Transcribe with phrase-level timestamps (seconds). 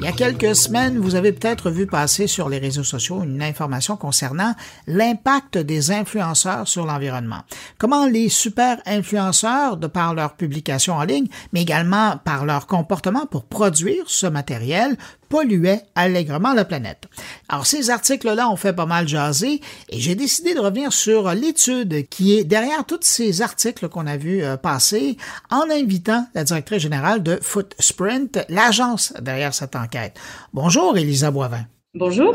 [0.00, 3.42] Il y a quelques semaines, vous avez peut-être vu passer sur les réseaux sociaux une
[3.42, 4.54] information concernant
[4.86, 7.42] l'impact des influenceurs sur l'environnement.
[7.76, 13.26] Comment les super influenceurs, de par leurs publications en ligne, mais également par leur comportement
[13.26, 14.96] pour produire ce matériel,
[15.30, 17.08] polluait allègrement la planète.
[17.48, 22.08] Alors ces articles-là ont fait pas mal jaser et j'ai décidé de revenir sur l'étude
[22.08, 25.16] qui est derrière tous ces articles qu'on a vu euh, passer
[25.50, 30.18] en invitant la directrice générale de Footsprint, l'agence derrière cette enquête.
[30.52, 31.64] Bonjour Elisa Boivin.
[31.94, 32.34] Bonjour.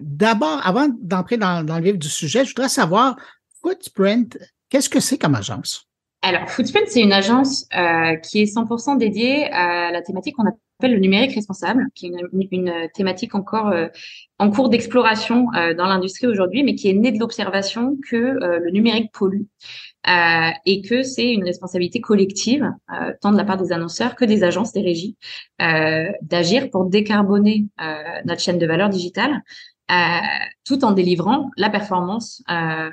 [0.00, 3.16] D'abord, avant d'entrer dans, dans le vif du sujet, je voudrais savoir,
[3.62, 4.38] Footprint,
[4.70, 5.89] qu'est-ce que c'est comme agence?
[6.22, 10.92] Alors, Footprint, c'est une agence euh, qui est 100% dédiée à la thématique qu'on appelle
[10.92, 12.10] le numérique responsable, qui est
[12.52, 13.88] une, thématique encore euh,
[14.38, 18.70] en cours d'exploration euh, dans l'industrie aujourd'hui, mais qui est née de l'observation que le
[18.70, 19.44] numérique pollue
[20.66, 22.70] et que c'est une responsabilité collective,
[23.20, 25.16] tant de la part des annonceurs que des agences, des régies,
[25.58, 27.66] d'agir pour décarboner
[28.24, 29.30] notre chaîne de valeur digitale.
[29.32, 29.69] euh,
[30.64, 32.90] tout en délivrant la performance euh,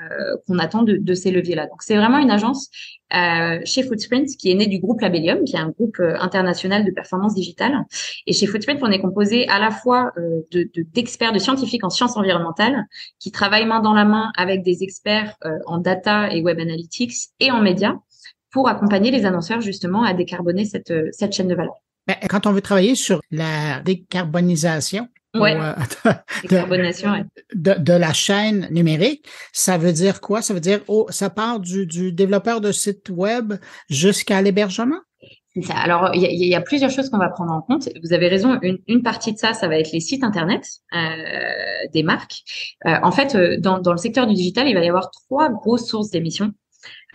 [0.47, 1.67] qu'on attend de, de ces leviers-là.
[1.67, 2.69] Donc, c'est vraiment une agence
[3.13, 6.91] euh, chez Footprint qui est née du groupe Labellium, qui est un groupe international de
[6.91, 7.85] performance digitale.
[8.25, 10.11] Et chez Footprint, on est composé à la fois
[10.51, 12.85] de, d'experts, de, scientifiques en sciences environnementales
[13.19, 15.35] qui travaillent main dans la main avec des experts
[15.67, 17.95] en data et web analytics et en médias
[18.49, 21.75] pour accompagner les annonceurs justement à décarboner cette, cette chaîne de valeur.
[22.07, 25.07] Ben, quand on veut travailler sur la décarbonisation,
[25.41, 25.73] euh,
[27.55, 29.25] de, de, la chaîne numérique.
[29.53, 30.41] Ça veut dire quoi?
[30.41, 33.53] Ça veut dire, oh, ça part du, du développeur de site web
[33.89, 34.99] jusqu'à l'hébergement?
[35.63, 35.75] Ça.
[35.75, 37.89] Alors, il y, y, a plusieurs choses qu'on va prendre en compte.
[38.03, 38.59] Vous avez raison.
[38.61, 40.99] Une, une, partie de ça, ça va être les sites internet euh,
[41.93, 42.43] des marques.
[42.85, 45.87] Euh, en fait, dans, dans, le secteur du digital, il va y avoir trois grosses
[45.87, 46.51] sources d'émissions.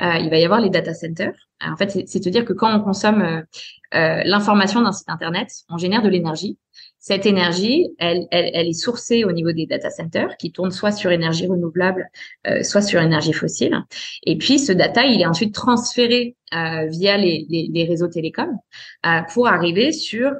[0.00, 1.34] Euh, il va y avoir les data centers.
[1.60, 3.44] En fait, c'est à dire que quand on consomme
[3.92, 6.58] l'information d'un site internet, on génère de l'énergie.
[7.04, 11.48] Cette énergie, elle, est sourcée au niveau des data centers qui tournent soit sur énergie
[11.48, 12.08] renouvelable,
[12.46, 13.76] euh, soit sur énergie fossile.
[14.22, 18.56] Et puis, ce data, il est ensuite transféré euh, via les, réseaux télécoms
[19.04, 20.30] euh, pour arriver sur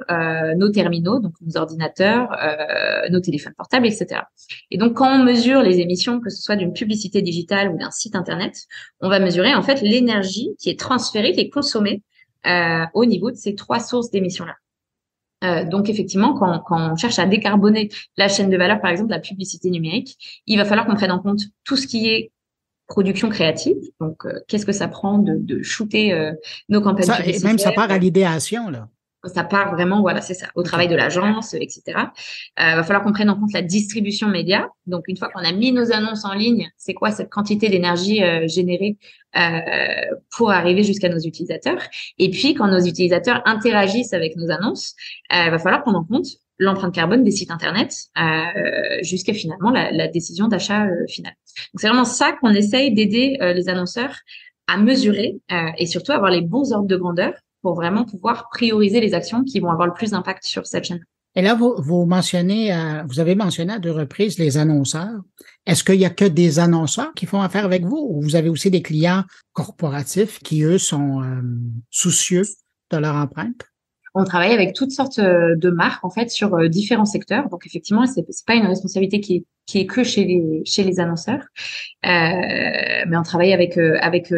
[0.55, 2.29] nos terminaux, donc nos ordinateurs,
[3.11, 4.21] nos téléphones portables, etc.
[4.71, 7.91] Et donc, quand on mesure les émissions, que ce soit d'une publicité digitale ou d'un
[7.91, 8.55] site internet,
[9.01, 12.03] on va mesurer en fait l'énergie qui est transférée, qui est consommée
[12.93, 14.55] au niveau de ces trois sources d'émissions-là.
[15.43, 19.11] Euh, donc effectivement, quand, quand, on cherche à décarboner la chaîne de valeur, par exemple
[19.11, 22.31] la publicité numérique, il va falloir qu'on prenne en compte tout ce qui est
[22.87, 23.77] production créative.
[23.99, 26.33] Donc, euh, qu'est-ce que ça prend de, de shooter euh,
[26.69, 28.89] nos campagnes ça, Et même ça part à l'idéation là
[29.29, 31.81] ça part vraiment, voilà, c'est ça, au travail de l'agence, etc.
[31.97, 34.67] Euh, va falloir qu'on prenne en compte la distribution média.
[34.85, 38.23] Donc, une fois qu'on a mis nos annonces en ligne, c'est quoi cette quantité d'énergie
[38.23, 38.97] euh, générée
[39.37, 39.59] euh,
[40.35, 41.81] pour arriver jusqu'à nos utilisateurs?
[42.17, 44.93] Et puis, quand nos utilisateurs interagissent avec nos annonces,
[45.31, 46.27] euh, va falloir prendre en compte
[46.59, 51.33] l'empreinte carbone des sites internet euh, jusqu'à finalement la, la décision d'achat euh, finale.
[51.73, 54.15] Donc, c'est vraiment ça qu'on essaye d'aider les annonceurs
[54.67, 55.39] à mesurer
[55.77, 57.33] et surtout avoir les bons ordres de grandeur
[57.63, 61.03] pour vraiment pouvoir prioriser les actions qui vont avoir le plus d'impact sur cette chaîne.
[61.35, 65.21] Et là, vous, vous mentionnez, euh, vous avez mentionné à deux reprises les annonceurs.
[65.65, 68.49] Est-ce qu'il y a que des annonceurs qui font affaire avec vous ou vous avez
[68.49, 71.41] aussi des clients corporatifs qui, eux, sont euh,
[71.89, 72.43] soucieux
[72.91, 73.63] de leur empreinte?
[74.13, 77.49] On travaille avec toutes sortes euh, de marques en fait sur différents secteurs.
[77.49, 80.83] Donc effectivement, c'est c'est pas une responsabilité qui est qui est que chez les chez
[80.83, 81.41] les annonceurs,
[82.05, 82.09] euh,
[83.07, 84.31] mais on travaille avec avec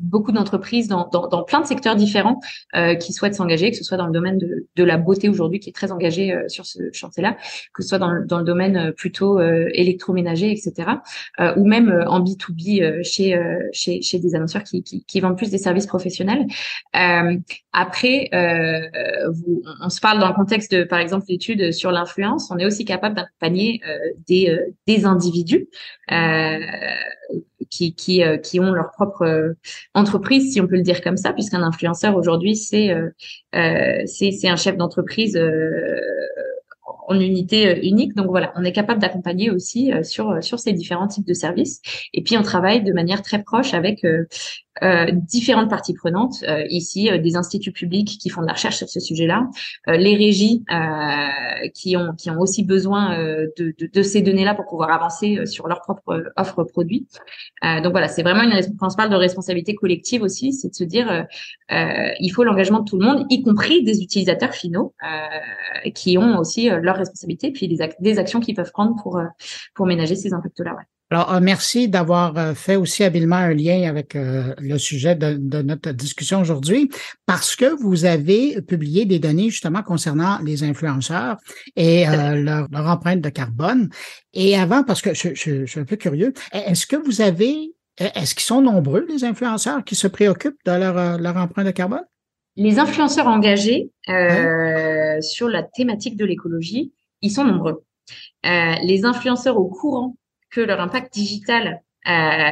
[0.00, 2.40] beaucoup d'entreprises dans, dans, dans, plein de secteurs différents
[2.76, 5.60] euh, qui souhaitent s'engager, que ce soit dans le domaine de, de la beauté aujourd'hui,
[5.60, 7.36] qui est très engagé euh, sur ce chantier-là,
[7.74, 10.90] que ce soit dans, dans le domaine euh, plutôt euh, électroménager, etc.,
[11.40, 13.38] euh, ou même en B2B chez,
[13.72, 16.46] chez, chez des annonceurs qui, qui, qui, vendent plus des services professionnels.
[17.72, 18.30] après,
[19.32, 22.66] vous, on se parle dans le contexte de, par exemple, l'étude sur l'influence, on est
[22.66, 23.80] aussi capable d'accompagner
[24.26, 24.56] des,
[24.86, 25.68] des individus
[27.70, 29.52] qui, qui, euh, qui ont leur propre euh,
[29.94, 34.56] entreprise, si on peut le dire comme ça, puisqu'un influenceur aujourd'hui, c'est euh, c'est un
[34.56, 35.38] chef d'entreprise
[37.08, 38.14] en unité unique.
[38.14, 41.80] Donc voilà, on est capable d'accompagner aussi sur sur ces différents types de services.
[42.12, 44.26] Et puis on travaille de manière très proche avec euh,
[45.12, 48.88] différentes parties prenantes, euh, ici euh, des instituts publics qui font de la recherche sur
[48.88, 49.48] ce sujet-là,
[49.86, 50.64] les régies
[51.74, 55.66] qui ont qui ont aussi besoin de, de, de, ces données-là pour pouvoir avancer sur
[55.66, 57.06] leur propre offre produit.
[57.62, 60.84] donc voilà, c'est vraiment une quand on parle de responsabilité collective aussi, c'est de se
[60.84, 61.26] dire
[61.70, 64.94] il faut l'engagement de tout le monde, y compris des utilisateurs finaux
[65.94, 69.20] qui ont aussi leur responsabilité, puis des, des actions qu'ils peuvent prendre pour
[69.74, 70.74] pour ménager ces impacts-là.
[70.74, 70.84] Ouais.
[71.10, 75.62] Alors, euh, merci d'avoir euh, fait aussi habilement un lien avec euh, le sujet de,
[75.62, 76.90] notre discussion aujourd'hui,
[77.24, 81.36] parce que vous avez publié des données justement concernant les influenceurs
[81.76, 83.88] et leur, empreinte de carbone.
[84.34, 88.44] Et avant, parce que je, suis un peu curieux, est-ce que vous avez, est-ce qu'ils
[88.44, 92.04] sont nombreux, les influenceurs qui se préoccupent de leur, leur empreinte de carbone?
[92.56, 93.90] Les influenceurs engagés
[95.20, 97.82] sur la thématique de l'écologie, ils sont nombreux.
[98.44, 100.14] les influenceurs au courant
[100.50, 102.50] que leur impact digital euh,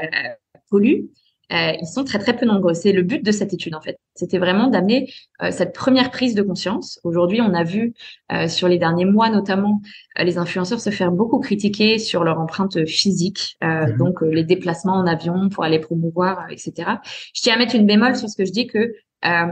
[0.71, 1.07] pollue,
[1.53, 2.75] euh, ils sont très très peu nombreux.
[2.75, 3.97] C'est le but de cette étude en fait.
[4.15, 5.13] C'était vraiment d'amener
[5.43, 6.99] euh, cette première prise de conscience.
[7.05, 7.95] Aujourd'hui, on a vu
[8.33, 9.81] euh, sur les derniers mois notamment
[10.19, 13.97] euh, les influenceurs se faire beaucoup critiquer sur leur empreinte physique, mhm.
[13.97, 16.91] donc les déplacements en avion pour aller promouvoir, etc.
[17.33, 18.93] Je tiens à mettre une bémol sur ce que je dis que
[19.25, 19.47] euh,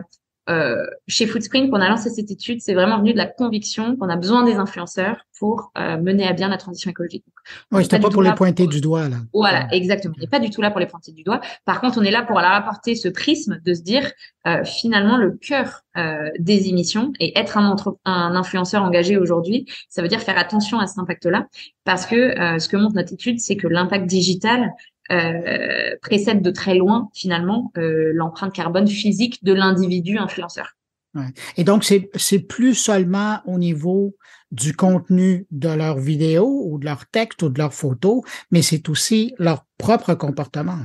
[1.07, 4.17] chez Foodspring, qu'on a lancé cette étude, c'est vraiment venu de la conviction qu'on a
[4.17, 7.25] besoin des influenceurs pour euh, mener à bien la transition écologique.
[7.73, 9.17] Oui, c'était pas, pas pour les pointer du doigt là.
[9.33, 10.15] Voilà, exactement.
[10.17, 11.41] On n'est pas du tout là pour les pointer du doigt.
[11.65, 14.11] Par contre, on est là pour leur apporter ce prisme de se dire
[14.47, 17.75] euh, finalement le cœur euh, des émissions et être un,
[18.05, 21.47] un influenceur engagé aujourd'hui, ça veut dire faire attention à cet impact-là
[21.85, 24.71] parce que euh, ce que montre notre étude, c'est que l'impact digital
[25.13, 30.77] euh, précède de très loin finalement euh, l'empreinte carbone physique de l'individu influenceur.
[31.15, 31.29] Ouais.
[31.57, 34.17] Et donc c'est plus seulement au niveau
[34.51, 38.89] du contenu de leurs vidéos ou de leurs textes ou de leurs photos, mais c'est
[38.89, 40.79] aussi leur propre comportement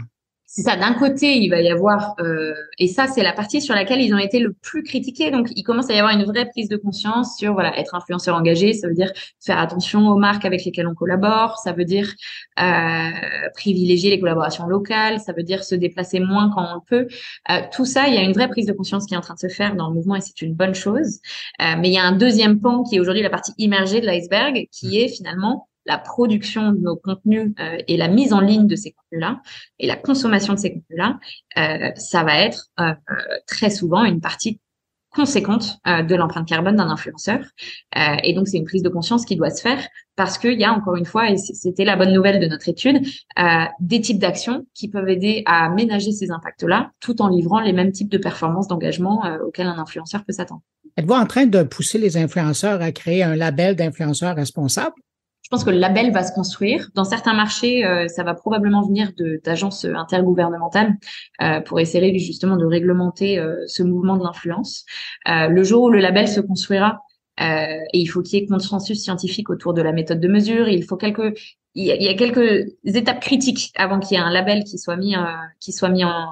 [0.51, 0.75] c'est ça.
[0.75, 4.16] D'un côté, il va y avoir, euh, et ça, c'est la partie sur laquelle ils
[4.16, 5.30] ont été le plus critiqués.
[5.30, 8.36] Donc, il commence à y avoir une vraie prise de conscience sur, voilà, être influenceur
[8.36, 8.74] engagé.
[8.74, 11.60] Ça veut dire faire attention aux marques avec lesquelles on collabore.
[11.60, 12.12] Ça veut dire
[12.60, 13.10] euh,
[13.54, 15.19] privilégier les collaborations locales.
[15.19, 17.06] Ça veut dire se déplacer moins quand on peut.
[17.51, 19.36] Euh, tout ça, il y a une vraie prise de conscience qui est en train
[19.36, 21.19] de se faire dans le mouvement et c'est une bonne chose.
[21.62, 24.07] Euh, mais il y a un deuxième pan qui est aujourd'hui la partie immergée de
[24.07, 28.68] l'iceberg, qui est finalement la production de nos contenus euh, et la mise en ligne
[28.68, 29.42] de ces contenus-là
[29.80, 31.20] et la consommation de ces contenus-là,
[31.58, 32.94] euh, ça va être euh,
[33.48, 34.60] très souvent une partie
[35.12, 37.40] conséquente de l'empreinte carbone d'un influenceur.
[37.96, 39.84] et donc, c'est une prise de conscience qui doit se faire
[40.16, 43.02] parce qu'il y a, encore une fois, et c'était la bonne nouvelle de notre étude,
[43.80, 47.92] des types d'actions qui peuvent aider à ménager ces impacts-là tout en livrant les mêmes
[47.92, 50.62] types de performances d'engagement auxquelles un influenceur peut s'attendre.
[50.96, 54.94] Êtes-vous en train de pousser les influenceurs à créer un label d'influenceurs responsables?
[55.50, 56.92] Je pense que le label va se construire.
[56.94, 59.13] Dans certains marchés, euh, ça va probablement venir
[59.44, 60.94] d'agences intergouvernementales
[61.42, 64.86] euh, pour essayer justement de réglementer euh, ce mouvement de l'influence.
[65.25, 67.01] le jour où le label se construira,
[67.40, 70.84] et il faut qu'il y ait consensus scientifique autour de la méthode de mesure, il
[70.84, 71.40] faut quelques
[71.74, 75.16] il y, a, quelques étapes critiques avant qu'il y ait un label qui soit mis
[75.60, 76.28] qui soit mis en,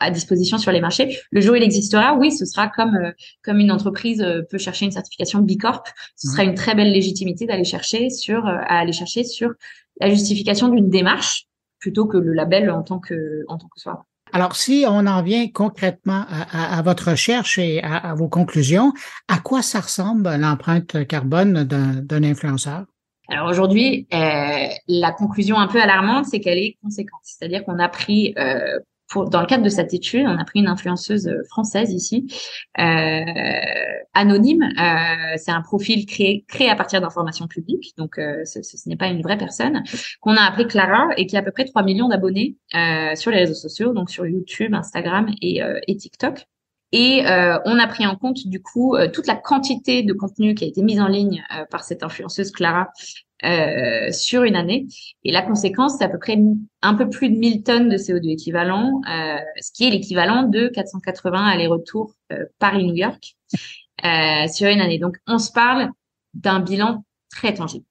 [0.00, 1.18] à disposition sur les marchés.
[1.30, 3.12] Le jour où il existera, oui, ce sera comme euh,
[3.42, 5.86] comme une entreprise euh, peut chercher une certification B Corp.
[6.16, 9.50] Ce sera une très belle légitimité d'aller chercher sur euh, à aller chercher sur
[10.00, 11.46] la justification d'une démarche
[11.78, 14.04] plutôt que le label en tant que en tant que soi.
[14.32, 18.92] Alors, si on en vient concrètement à, à, votre recherche et à, à, vos conclusions,
[19.26, 22.84] à quoi ça ressemble l'empreinte carbone d'un influenceur?
[23.30, 27.20] Alors aujourd'hui, euh, la conclusion un peu alarmante, c'est qu'elle est conséquente.
[27.22, 28.78] C'est-à-dire qu'on a pris euh,
[29.14, 32.26] dans le cadre de cette étude, on a pris une influenceuse euh, française ici,
[32.78, 33.22] euh,
[34.14, 34.62] anonyme.
[34.62, 38.96] Euh, c'est un profil créé, créé à partir d'informations publiques, donc euh, ce, ce n'est
[38.96, 39.82] pas une vraie personne,
[40.20, 43.30] qu'on a appelé Clara et qui a à peu près 3 millions d'abonnés euh, sur
[43.30, 46.46] les réseaux sociaux, donc sur YouTube, Instagram et, et TikTok.
[46.92, 50.64] Et euh, on a pris en compte du coup toute la quantité de contenu qui
[50.64, 52.88] a été mise en ligne par cette influenceuse Clara
[53.44, 54.86] euh, sur une année.
[55.24, 56.38] Et la conséquence, c'est à peu près
[56.82, 60.68] un peu plus de 1000 tonnes de CO2 équivalent, euh, ce qui est l'équivalent de
[60.68, 63.36] 480 allers-retours euh, Paris-New York
[64.04, 64.98] euh, sur une année.
[64.98, 65.90] Donc, on se parle
[66.34, 67.84] d'un bilan très tangible.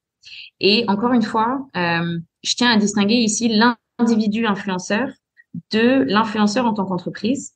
[0.59, 5.09] Et encore une fois, euh, je tiens à distinguer ici l'individu influenceur
[5.71, 7.53] de l'influenceur en tant qu'entreprise.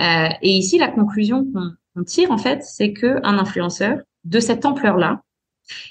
[0.00, 1.44] et ici, la conclusion
[1.94, 5.22] qu'on tire, en fait, c'est que un influenceur de cette ampleur-là,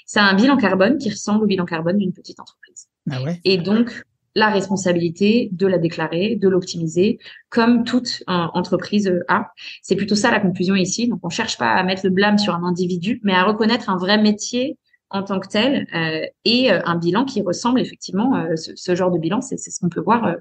[0.04, 2.88] c'est un bilan carbone qui ressemble au bilan carbone d'une petite entreprise.
[3.10, 4.02] Ah Et donc,
[4.34, 7.18] la responsabilité de la déclarer, de l'optimiser,
[7.48, 9.52] comme toute entreprise a.
[9.82, 11.08] C'est plutôt ça la conclusion ici.
[11.08, 13.96] Donc, on cherche pas à mettre le blâme sur un individu, mais à reconnaître un
[13.96, 14.76] vrai métier
[15.10, 19.10] en tant que tel euh, et euh, un bilan qui ressemble effectivement, euh, ce, genre
[19.10, 20.36] de bilan, c'est ce qu'on peut voir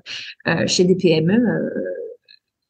[0.67, 1.39] chez des PME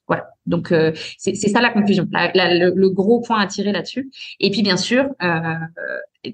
[0.08, 0.28] voilà.
[0.46, 4.12] Donc euh, c'est ça la conclusion, le, gros point à tirer là-dessus.
[4.40, 5.56] Et puis bien sûr, euh,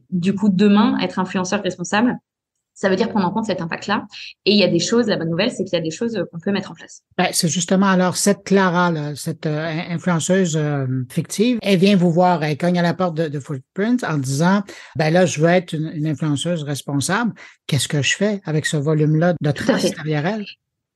[0.10, 2.18] du coup demain être influenceur responsable,
[2.74, 4.08] ça veut dire prendre en compte cet impact-là.
[4.46, 6.25] Et il y a des choses, la bonne nouvelle, c'est qu'il y a des choses
[6.32, 7.04] qu'on peut mettre en place.
[7.16, 12.44] Ben, c'est justement alors cette Clara, cette euh, influenceuse euh, fictive, elle vient vous voir,
[12.44, 14.63] elle cogne à la porte de, de Footprint en disant,
[14.96, 17.34] ben là, je veux être une, influenceuse responsable.
[17.68, 20.46] Qu'est-ce que je fais avec ce volume-là de traces derrière elle?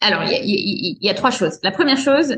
[0.01, 1.57] Alors, il y, a, trois choses.
[1.63, 2.37] La première chose, euh,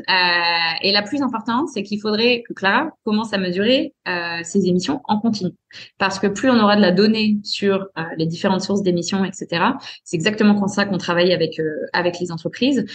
[0.82, 5.00] et la plus importante, c'est qu'il faudrait que Clara commence à mesurer euh, ses émissions
[5.04, 5.50] en continu.
[5.98, 9.64] Parce que plus on aura de la donnée sur euh, les différentes sources d'émissions, etc.,
[10.04, 12.86] c'est exactement comme ça qu'on travaille avec, euh, avec les entreprises,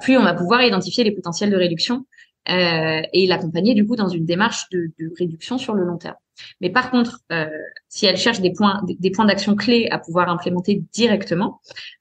[0.00, 2.06] plus on va pouvoir identifier les potentiels de réduction
[2.48, 6.16] euh, et l'accompagner du coup dans une démarche de, de, réduction sur le long terme.
[6.60, 7.46] Mais par contre, euh,
[7.88, 11.60] si elle cherche des points, des, points d'action clés à pouvoir implémenter directement,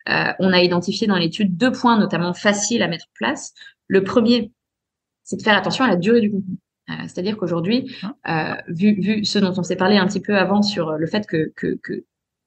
[0.09, 3.53] euh, on a identifié dans l'étude deux points notamment faciles à mettre en place.
[3.87, 4.51] Le premier,
[5.23, 6.57] c'est de faire attention à la durée du contenu.
[6.89, 7.95] Euh, c'est-à-dire qu'aujourd'hui,
[8.27, 11.25] euh, vu, vu ce dont on s'est parlé un petit peu avant sur le fait
[11.25, 12.03] que, que, que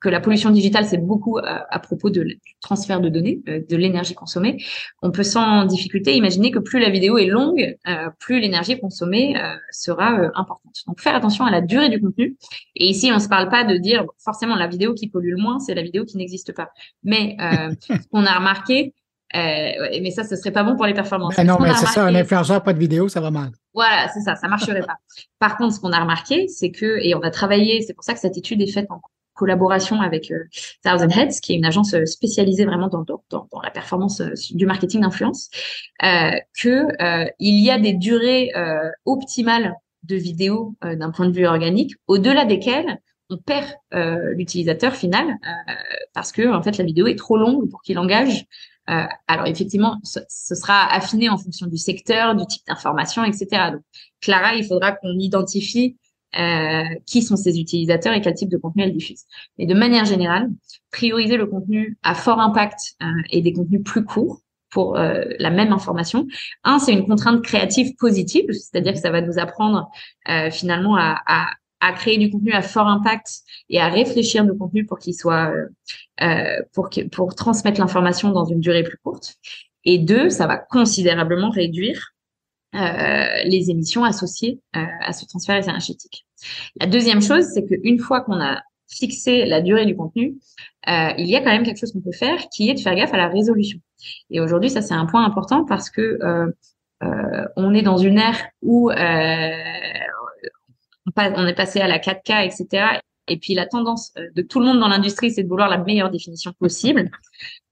[0.07, 3.77] que la pollution digitale, c'est beaucoup à, propos de, du transfert de données, euh, de
[3.77, 4.63] l'énergie consommée.
[5.03, 9.37] On peut sans difficulté imaginer que plus la vidéo est longue, euh, plus l'énergie consommée
[9.37, 10.75] euh, sera importante.
[10.87, 12.37] Donc faire attention à la durée du contenu.
[12.77, 15.43] Et ici, on ne se parle pas de dire forcément la vidéo qui pollue le
[15.43, 16.69] moins, c'est la vidéo qui n'existe pas.
[17.03, 17.37] Mais
[17.81, 18.95] ce qu'on a remarqué,
[19.35, 21.35] mais ça, ce serait pas bon pour les performances.
[21.35, 23.51] Ben non, mais c'est ça, un influenceur, pas de vidéo, ça va mal.
[23.75, 24.99] Voilà, c'est ça, ça marcherait pas.
[25.41, 28.15] Par contre, ce qu'on a remarqué, c'est que, et on a travaillé, c'est pour ça
[28.15, 29.01] que cette étude est faite en
[29.37, 30.45] collaboration avec euh,
[30.83, 33.05] Thousand Heads, qui est une agence euh, spécialisée vraiment dans,
[33.63, 35.51] la performance euh, du marketing d'influence,
[36.03, 36.89] euh, que
[37.39, 38.53] il y a des durées
[39.05, 39.75] optimales
[40.05, 45.37] de vidéos d'un point de vue organique, au-delà desquelles on perd l'utilisateur final
[46.15, 48.47] parce que en fait la vidéo est trop longue pour qu'il engage.
[48.87, 53.71] alors effectivement, ce, ce, sera affiné en fonction du secteur, du type d'information, etc.
[53.73, 53.83] Donc
[54.21, 55.97] Clara, il faudra qu'on identifie
[56.39, 59.25] euh, qui sont ces utilisateurs et quel type de contenu elles diffusent.
[59.59, 60.51] Mais de manière générale,
[60.91, 65.51] prioriser le contenu à fort impact euh, et des contenus plus courts pour euh, la
[65.51, 66.27] même information.
[66.63, 69.89] Un, c'est une contrainte créative positive, c'est-à-dire que ça va nous apprendre
[70.51, 71.47] finalement à, à,
[71.81, 73.29] à, créer du contenu à fort impact
[73.71, 75.55] et à réfléchir nos contenus pour qu'ils soient
[76.75, 79.37] pour pour transmettre l'information dans une durée plus courte.
[79.85, 82.16] Et deux, ça va considérablement réduire
[82.75, 86.27] euh, les émissions associées euh, à ce transfert énergétique.
[86.79, 90.37] La deuxième chose, c'est qu'une fois qu'on a fixé la durée du contenu,
[90.89, 92.95] euh, il y a quand même quelque chose qu'on peut faire qui est de faire
[92.95, 93.79] gaffe à la résolution.
[94.31, 96.19] Et aujourd'hui, ça c'est un point important parce que
[97.01, 98.95] on est dans une ère où on
[101.47, 103.01] est passé à la 4K, etc.
[103.29, 106.11] Et puis la tendance de tout le monde dans l'industrie, c'est de vouloir la meilleure
[106.11, 107.11] définition possible.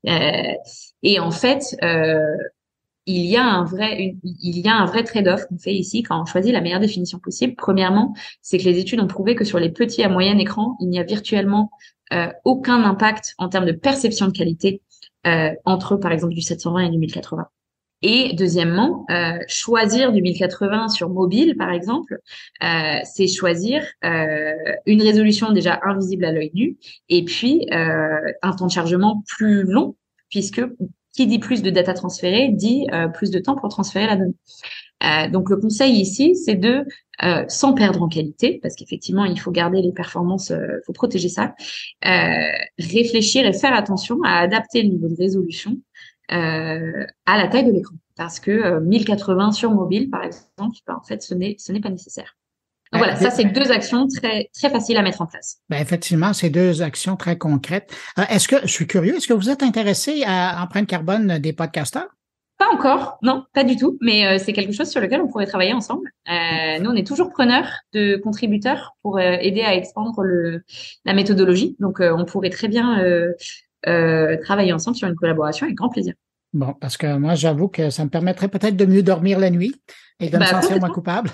[0.05, 1.77] et en fait,
[3.06, 6.20] il y a un vrai, il y a un vrai trade-off qu'on fait ici quand
[6.20, 7.54] on choisit la meilleure définition possible.
[7.56, 10.88] Premièrement, c'est que les études ont prouvé que sur les petits à moyen écran, il
[10.88, 11.70] n'y a virtuellement
[12.12, 14.82] euh, aucun impact en termes de perception de qualité
[15.26, 17.46] euh, entre, par exemple, du 720 et du 1080.
[18.06, 22.18] Et deuxièmement, euh, choisir du 1080 sur mobile, par exemple,
[22.62, 24.52] euh, c'est choisir euh,
[24.84, 26.76] une résolution déjà invisible à l'œil nu
[27.08, 29.96] et puis un temps de chargement plus long,
[30.28, 30.61] puisque
[31.14, 34.35] qui dit plus de data transférée dit euh, plus de temps pour transférer la donnée.
[35.04, 36.85] Euh, donc le conseil ici, c'est de,
[37.23, 41.28] euh, sans perdre en qualité, parce qu'effectivement il faut garder les performances, il faut protéger
[41.28, 41.54] ça,
[42.78, 45.76] réfléchir et faire attention à adapter le niveau de résolution
[46.28, 51.23] à la taille de l'écran, parce que 1080 sur mobile, par exemple, ben, en fait,
[51.23, 52.37] ce n'est pas nécessaire
[52.95, 55.59] voilà, ça c'est deux actions très très faciles à mettre en place.
[55.69, 57.95] Ben effectivement, c'est deux actions très concrètes.
[58.19, 61.53] Euh, est-ce que je suis curieux, est-ce que vous êtes intéressé à empreinte carbone des
[61.53, 62.09] podcasteurs?
[62.57, 65.47] Pas encore, non, pas du tout, mais euh, c'est quelque chose sur lequel on pourrait
[65.47, 66.11] travailler ensemble.
[66.31, 70.63] Euh, nous, on est toujours preneurs de contributeurs pour aider à expandre le,
[71.05, 71.77] la méthodologie.
[71.81, 73.05] Donc, on pourrait très bien
[73.83, 76.15] travailler ensemble sur une collaboration avec grand plaisir.
[76.55, 79.75] Bon, parce que moi, j'avoue que ça me permettrait peut-être de mieux dormir la nuit
[80.21, 81.31] et de me bah, sentir moins coupable.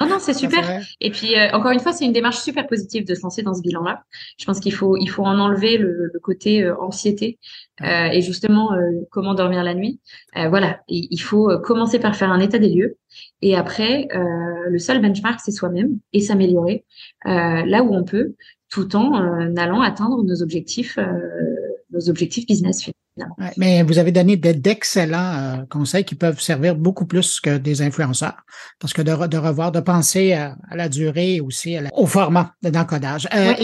[0.00, 0.82] Non, non, c'est super.
[1.00, 3.54] Et puis, euh, encore une fois, c'est une démarche super positive de se lancer dans
[3.54, 4.02] ce bilan-là.
[4.38, 7.38] Je pense qu'il faut, il faut en enlever le, côté euh, anxiété
[7.82, 8.70] euh, et justement
[9.10, 10.00] comment dormir la nuit.
[10.34, 12.96] voilà, il faut commencer par faire un état des lieux
[13.40, 16.84] et après, le seul benchmark, c'est soi-même et s'améliorer
[17.24, 18.34] là où on peut,
[18.68, 20.98] tout en allant atteindre nos objectifs,
[21.90, 22.88] nos objectifs business
[23.56, 28.44] mais vous avez donné d'excellents euh, conseils qui peuvent servir beaucoup plus que des influenceurs,
[28.78, 33.28] parce que de, revoir, de penser à, la durée aussi au format d'encodage.
[33.34, 33.54] Euh,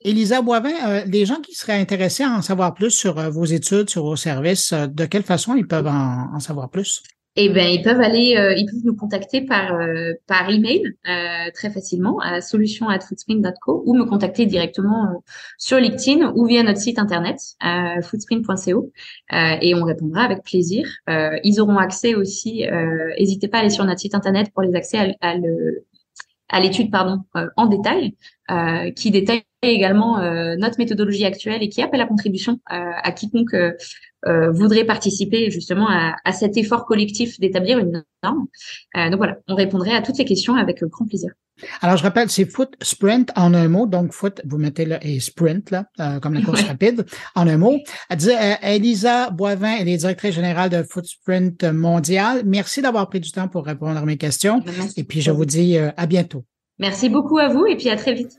[0.00, 3.90] Elisa Boivin, euh, les gens qui seraient intéressés à en savoir plus sur vos études,
[3.90, 7.02] sur vos services, de quelle façon ils peuvent en, savoir plus?
[7.36, 11.50] Eh ben, ils peuvent aller, euh, ils peuvent nous contacter par euh, par email euh,
[11.54, 15.18] très facilement à solution@foodsprint.co ou me contacter directement euh,
[15.58, 18.90] sur LinkedIn ou via notre site internet euh, foodsprint.co
[19.60, 20.88] et on répondra avec plaisir.
[21.08, 22.64] ils auront accès aussi.
[23.18, 25.84] N'hésitez pas à aller sur notre site internet pour les accès à, à le
[26.48, 27.22] à l'étude pardon
[27.56, 28.14] en détail
[28.94, 30.18] qui détaille également
[30.56, 33.56] notre méthodologie actuelle et qui appelle à contribution à quiconque
[34.26, 38.46] euh, voudrait participer justement à, à cet effort collectif d'établir une norme.
[38.96, 41.30] Euh, donc voilà, on répondrait à toutes ces questions avec grand plaisir.
[41.80, 43.86] Alors, je rappelle, c'est foot sprint en un mot.
[43.86, 47.56] Donc, foot, vous mettez là, et sprint, là, euh, comme la course rapide, en un
[47.56, 47.78] mot.
[48.10, 52.42] Elle disait, euh, Elisa Boivin, elle est directrice générale de Foot Sprint Mondial.
[52.44, 54.60] Merci d'avoir pris du temps pour répondre à mes questions.
[54.60, 56.44] Ben, et puis, je vous dis à bientôt.
[56.78, 58.36] Merci beaucoup à vous et puis à très vite.